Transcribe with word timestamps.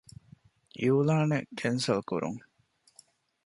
އިޢުލާނެއް 0.79 1.49
ކެންސަލް 1.59 2.03
ކުރުން 2.09 2.41